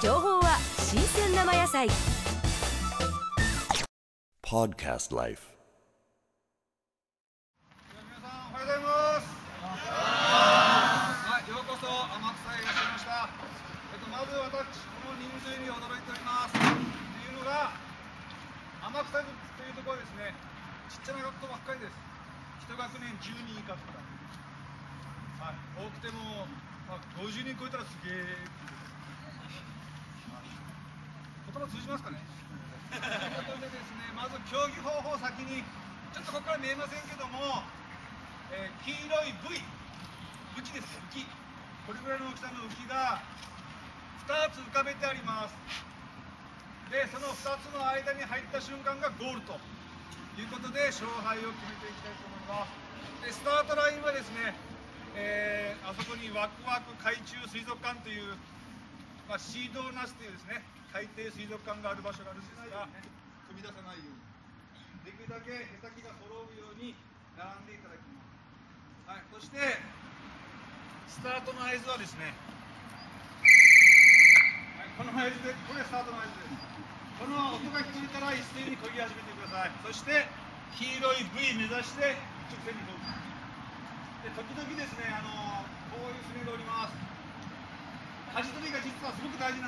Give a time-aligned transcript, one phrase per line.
[0.00, 1.90] 情報は新鮮生野菜
[4.46, 5.42] Podcast Life.
[8.06, 9.26] 皆さんおはようございます。
[9.66, 13.26] はい、ようこそ天草へいらっしゃいました。
[13.26, 16.54] えっとまず私この人数に驚いております。
[16.54, 16.70] とい
[17.34, 17.74] うのが
[18.86, 19.26] 天草と
[19.66, 20.30] いうところはですね、
[20.94, 21.98] ちっちゃな学校ばっかりです。
[22.62, 23.98] 一学年10人以下とか。
[25.42, 26.46] はい、多くても
[26.86, 28.46] まあ50人超えたらすげえ。
[28.62, 28.87] はい
[31.58, 32.22] 言葉通じますかね。
[32.86, 35.66] ということでですね、まず競技方法を先に、
[36.14, 37.66] ちょっとここから見えませんけども、
[38.54, 39.58] えー黄色い V、
[40.54, 41.26] 浮きです、浮き。
[41.82, 43.18] これぐらいの大きさの浮きが
[44.30, 45.58] 2つ浮かべてあります。
[46.94, 49.58] で、その2つの間に入った瞬間がゴールと
[50.38, 52.70] いうことで、勝敗を決めていきたいと思います。
[53.26, 54.54] で、スタートラインはですね、
[55.18, 58.36] えーあそこにワクワク海中水族館という
[59.28, 62.88] まあ、シードナスというですね海底水族館がある場所があるんですが
[63.44, 64.24] 飛び出さないように。
[65.04, 66.96] できるだけへさきが揃うように
[67.36, 69.56] 並んでいただきます、はい、そして
[71.12, 72.32] スタートの合図はですね、
[74.80, 76.56] はい、この合図でこれスタートの合図です。
[77.20, 79.76] この音が聞こえたら一斉に漕ぎ始めてください。
[79.84, 80.24] そして
[80.76, 82.16] 黄色い V 目指して
[82.48, 83.04] 直線に飛ぶ。
[84.24, 86.28] で時々ですねあのこういう
[88.38, 89.67] おります舵取りが実はすごく大事なん